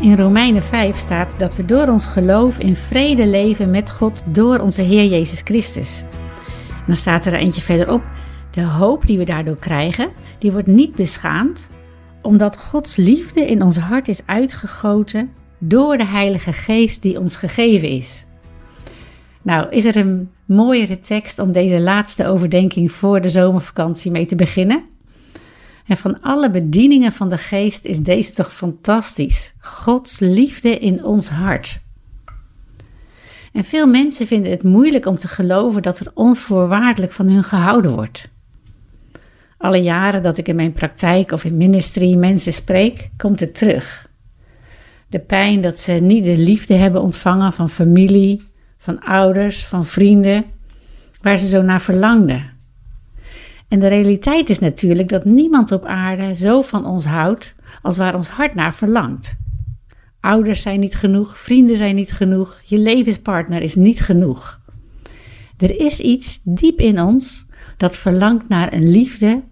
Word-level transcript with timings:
In 0.00 0.16
Romeinen 0.16 0.62
5 0.62 0.96
staat 0.96 1.38
dat 1.38 1.56
we 1.56 1.64
door 1.64 1.88
ons 1.88 2.06
geloof 2.06 2.58
in 2.58 2.76
vrede 2.76 3.26
leven 3.26 3.70
met 3.70 3.90
God 3.90 4.24
door 4.26 4.58
onze 4.58 4.82
Heer 4.82 5.06
Jezus 5.06 5.40
Christus. 5.40 6.04
En 6.68 6.84
dan 6.86 6.96
staat 6.96 7.26
er 7.26 7.32
eentje 7.32 7.60
verderop: 7.60 8.02
de 8.50 8.62
hoop 8.62 9.06
die 9.06 9.18
we 9.18 9.24
daardoor 9.24 9.56
krijgen, 9.56 10.10
die 10.38 10.52
wordt 10.52 10.66
niet 10.66 10.94
beschaamd, 10.94 11.70
omdat 12.22 12.58
Gods 12.58 12.96
liefde 12.96 13.46
in 13.46 13.62
ons 13.62 13.78
hart 13.78 14.08
is 14.08 14.22
uitgegoten 14.26 15.30
door 15.58 15.96
de 15.96 16.06
Heilige 16.06 16.52
Geest 16.52 17.02
die 17.02 17.18
ons 17.18 17.36
gegeven 17.36 17.88
is. 17.88 18.26
Nou, 19.42 19.68
is 19.70 19.84
er 19.84 19.96
een 19.96 20.30
mooiere 20.44 21.00
tekst 21.00 21.38
om 21.38 21.52
deze 21.52 21.80
laatste 21.80 22.26
overdenking 22.26 22.92
voor 22.92 23.20
de 23.20 23.28
zomervakantie 23.28 24.10
mee 24.10 24.24
te 24.24 24.36
beginnen? 24.36 24.84
En 25.88 25.96
van 25.96 26.20
alle 26.20 26.50
bedieningen 26.50 27.12
van 27.12 27.30
de 27.30 27.38
geest 27.38 27.84
is 27.84 27.98
deze 27.98 28.32
toch 28.32 28.54
fantastisch. 28.54 29.54
Gods 29.58 30.18
liefde 30.18 30.78
in 30.78 31.04
ons 31.04 31.28
hart. 31.28 31.80
En 33.52 33.64
veel 33.64 33.86
mensen 33.86 34.26
vinden 34.26 34.50
het 34.50 34.62
moeilijk 34.62 35.06
om 35.06 35.18
te 35.18 35.28
geloven 35.28 35.82
dat 35.82 35.98
er 35.98 36.10
onvoorwaardelijk 36.14 37.12
van 37.12 37.28
hun 37.28 37.44
gehouden 37.44 37.90
wordt. 37.94 38.30
Alle 39.58 39.82
jaren 39.82 40.22
dat 40.22 40.38
ik 40.38 40.48
in 40.48 40.56
mijn 40.56 40.72
praktijk 40.72 41.32
of 41.32 41.44
in 41.44 41.56
ministry 41.56 42.14
mensen 42.14 42.52
spreek, 42.52 43.10
komt 43.16 43.40
het 43.40 43.54
terug. 43.54 44.10
De 45.08 45.18
pijn 45.18 45.62
dat 45.62 45.78
ze 45.78 45.92
niet 45.92 46.24
de 46.24 46.36
liefde 46.36 46.74
hebben 46.74 47.02
ontvangen 47.02 47.52
van 47.52 47.70
familie, 47.70 48.42
van 48.78 49.00
ouders, 49.00 49.64
van 49.64 49.84
vrienden, 49.86 50.44
waar 51.22 51.36
ze 51.36 51.48
zo 51.48 51.62
naar 51.62 51.80
verlangden. 51.80 52.57
En 53.68 53.78
de 53.78 53.88
realiteit 53.88 54.50
is 54.50 54.58
natuurlijk 54.58 55.08
dat 55.08 55.24
niemand 55.24 55.72
op 55.72 55.84
aarde 55.84 56.34
zo 56.34 56.62
van 56.62 56.86
ons 56.86 57.04
houdt 57.04 57.54
als 57.82 57.96
waar 57.96 58.14
ons 58.14 58.28
hart 58.28 58.54
naar 58.54 58.74
verlangt. 58.74 59.36
Ouders 60.20 60.62
zijn 60.62 60.80
niet 60.80 60.94
genoeg, 60.94 61.38
vrienden 61.38 61.76
zijn 61.76 61.94
niet 61.94 62.12
genoeg, 62.12 62.60
je 62.64 62.78
levenspartner 62.78 63.62
is 63.62 63.74
niet 63.74 64.00
genoeg. 64.00 64.60
Er 65.56 65.80
is 65.80 66.00
iets 66.00 66.40
diep 66.44 66.80
in 66.80 67.00
ons 67.00 67.46
dat 67.76 67.98
verlangt 67.98 68.48
naar 68.48 68.72
een 68.72 68.90
liefde 68.90 69.42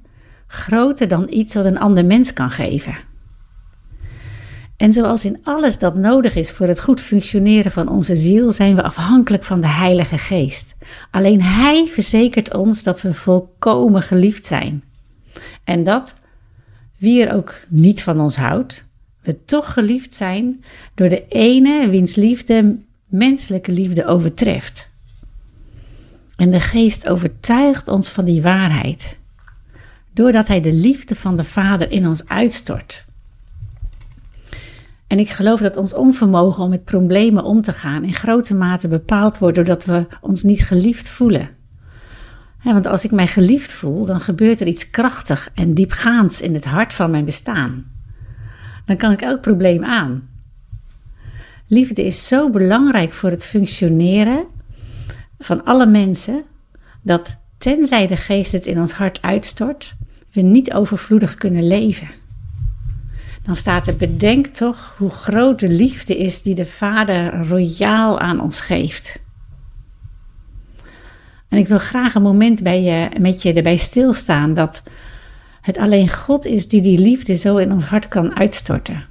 groter 0.47 1.09
dan 1.09 1.27
iets 1.31 1.55
wat 1.55 1.65
een 1.65 1.79
ander 1.79 2.05
mens 2.05 2.33
kan 2.33 2.51
geven. 2.51 2.97
En 4.77 4.93
zoals 4.93 5.25
in 5.25 5.39
alles 5.43 5.79
dat 5.79 5.95
nodig 5.95 6.35
is 6.35 6.53
voor 6.53 6.67
het 6.67 6.81
goed 6.81 7.01
functioneren 7.01 7.71
van 7.71 7.89
onze 7.89 8.17
ziel, 8.17 8.53
zijn 8.53 8.75
we 8.75 8.83
afhankelijk 8.83 9.43
van 9.43 9.61
de 9.61 9.69
Heilige 9.69 10.19
Geest. 10.19 10.75
Alleen 11.11 11.43
Hij 11.43 11.87
verzekert 11.87 12.55
ons 12.55 12.83
dat 12.83 13.03
we 13.03 13.15
volkomen 13.15 14.03
geliefd 14.03 14.47
zijn. 14.47 14.85
En 15.65 15.85
dat, 15.85 16.15
wie 16.97 17.27
er 17.27 17.35
ook 17.35 17.55
niet 17.69 18.03
van 18.03 18.21
ons 18.21 18.37
houdt, 18.37 18.89
we 19.23 19.45
toch 19.45 19.73
geliefd 19.73 20.15
zijn 20.15 20.65
door 20.95 21.09
de 21.09 21.25
ene 21.29 21.89
wiens 21.89 22.15
liefde 22.15 22.79
menselijke 23.07 23.73
liefde 23.73 24.07
overtreft. 24.07 24.89
En 26.37 26.51
de 26.51 26.61
Geest 26.61 27.09
overtuigt 27.09 27.89
ons 27.89 28.11
van 28.11 28.25
die 28.25 28.43
waarheid, 28.43 29.19
doordat 30.13 30.49
Hij 30.49 30.61
de 30.61 30.73
liefde 30.73 31.15
van 31.15 31.37
de 31.37 31.45
Vader 31.45 31.91
in 31.91 32.07
ons 32.07 32.29
uitstort. 32.29 33.05
En 35.07 35.19
ik 35.19 35.31
geloof 35.31 35.61
dat 35.61 35.77
ons 35.77 35.95
onvermogen 35.95 36.63
om 36.63 36.71
met 36.71 36.85
problemen 36.85 37.45
om 37.45 37.61
te 37.61 37.73
gaan 37.73 38.05
in 38.05 38.15
grote 38.15 38.55
mate 38.55 38.89
bepaald 38.89 39.39
wordt 39.39 39.57
doordat 39.57 39.85
we 39.85 40.07
ons 40.21 40.43
niet 40.43 40.63
geliefd 40.63 41.09
voelen. 41.09 41.49
want 42.63 42.87
als 42.87 43.05
ik 43.05 43.11
mij 43.11 43.27
geliefd 43.27 43.73
voel, 43.73 44.05
dan 44.05 44.21
gebeurt 44.21 44.61
er 44.61 44.67
iets 44.67 44.91
krachtig 44.91 45.51
en 45.55 45.75
diepgaands 45.75 46.41
in 46.41 46.55
het 46.55 46.65
hart 46.65 46.95
van 46.95 47.11
mijn 47.11 47.25
bestaan. 47.25 47.85
Dan 48.87 48.97
kan 48.97 49.13
ik 49.13 49.21
elk 49.21 49.41
probleem 49.41 49.85
aan. 49.85 50.29
Liefde 51.67 52.05
is 52.05 52.29
zo 52.29 52.51
belangrijk 52.51 53.13
voor 53.13 53.31
het 53.31 53.45
functioneren 53.45 54.45
van 55.39 55.65
alle 55.65 55.87
mensen 55.87 56.45
dat 57.03 57.37
tenzij 57.59 58.07
de 58.07 58.17
geest 58.17 58.53
het 58.53 58.67
in 58.67 58.79
ons 58.79 58.93
hart 58.93 59.23
uitstort, 59.23 59.95
we 60.33 60.41
niet 60.41 60.73
overvloedig 60.73 61.35
kunnen 61.35 61.67
leven 61.67 62.09
dan 63.47 63.57
staat 63.57 63.87
er: 63.87 63.97
bedenk 63.97 64.47
toch 64.47 64.95
hoe 64.97 65.11
groot 65.11 65.61
de 65.61 65.69
liefde 65.69 66.19
is 66.19 66.43
die 66.43 66.55
de 66.55 66.67
Vader 66.67 67.47
royaal 67.49 68.21
aan 68.21 68.41
ons 68.41 68.61
geeft. 68.61 69.21
En 71.49 71.59
ik 71.59 71.69
wil 71.69 71.79
graag 71.79 72.15
een 72.15 72.23
moment 72.23 72.63
bij 72.63 72.83
je, 72.83 73.09
met 73.21 73.43
je 73.43 73.53
erbij 73.53 73.77
stilstaan 73.77 74.55
dat 74.55 74.83
het 75.61 75.79
alleen 75.79 76.09
God 76.09 76.47
is 76.47 76.69
die 76.69 76.81
die 76.81 76.99
liefde 76.99 77.35
zo 77.35 77.57
in 77.57 77.73
ons 77.73 77.85
hart 77.85 78.09
kan 78.09 78.37
uitstorten. 78.37 79.05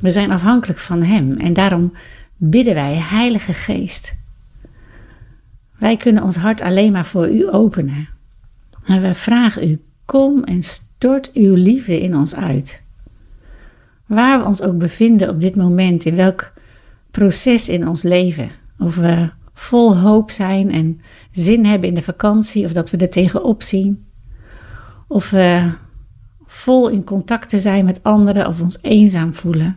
We 0.00 0.10
zijn 0.10 0.30
afhankelijk 0.30 0.78
van 0.78 1.02
Hem 1.02 1.36
en 1.36 1.52
daarom 1.52 1.92
bidden 2.36 2.74
wij, 2.74 2.94
Heilige 2.94 3.52
Geest. 3.52 4.14
Wij 5.78 5.96
kunnen 5.96 6.22
ons 6.22 6.36
hart 6.36 6.60
alleen 6.60 6.92
maar 6.92 7.06
voor 7.06 7.30
U 7.30 7.50
openen. 7.50 8.08
En 8.84 9.00
wij 9.00 9.14
vragen 9.14 9.68
U, 9.68 9.82
kom 10.04 10.44
en 10.44 10.62
stort 10.62 11.32
Uw 11.32 11.54
liefde 11.54 12.00
in 12.00 12.16
ons 12.16 12.34
uit. 12.34 12.84
Waar 14.06 14.38
we 14.38 14.44
ons 14.44 14.62
ook 14.62 14.78
bevinden 14.78 15.28
op 15.28 15.40
dit 15.40 15.56
moment, 15.56 16.04
in 16.04 16.14
welk 16.14 16.52
proces 17.10 17.68
in 17.68 17.88
ons 17.88 18.02
leven. 18.02 18.50
Of 18.78 18.96
we 18.96 19.30
vol 19.52 19.96
hoop 19.96 20.30
zijn 20.30 20.70
en 20.70 21.00
zin 21.30 21.64
hebben 21.64 21.88
in 21.88 21.94
de 21.94 22.02
vakantie, 22.02 22.64
of 22.64 22.72
dat 22.72 22.90
we 22.90 22.96
er 22.96 23.08
tegenop 23.08 23.62
zien. 23.62 24.06
Of 25.08 25.30
we 25.30 25.70
vol 26.44 26.88
in 26.88 27.04
contact 27.04 27.48
te 27.48 27.58
zijn 27.58 27.84
met 27.84 28.02
anderen 28.02 28.46
of 28.46 28.60
ons 28.60 28.78
eenzaam 28.82 29.34
voelen. 29.34 29.76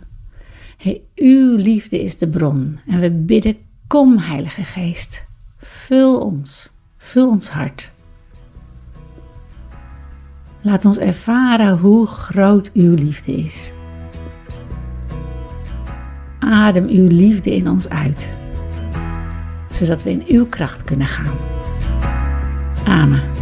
Hey, 0.78 1.02
uw 1.16 1.56
liefde 1.56 2.04
is 2.04 2.18
de 2.18 2.28
bron 2.28 2.80
en 2.88 3.00
we 3.00 3.12
bidden, 3.12 3.58
kom 3.88 4.18
Heilige 4.18 4.64
Geest, 4.64 5.26
vul 5.58 6.20
ons, 6.20 6.74
vul 6.98 7.30
ons 7.30 7.50
hart. 7.50 7.92
Laat 10.62 10.86
ons 10.86 10.98
ervaren 10.98 11.78
hoe 11.78 12.08
groot 12.08 12.72
uw 12.74 12.94
liefde 12.96 13.32
is. 13.32 13.74
Adem 16.50 16.88
uw 16.88 17.08
liefde 17.08 17.56
in 17.56 17.70
ons 17.70 17.90
uit, 17.90 18.30
zodat 19.70 20.04
we 20.04 20.10
in 20.10 20.24
uw 20.28 20.46
kracht 20.46 20.84
kunnen 20.84 21.08
gaan. 21.08 21.34
Amen. 22.86 23.39